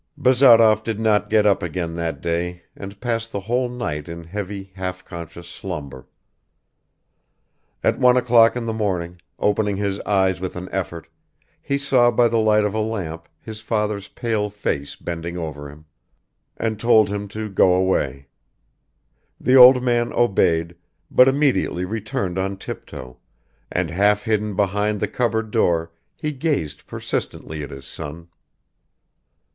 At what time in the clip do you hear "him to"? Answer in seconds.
17.09-17.47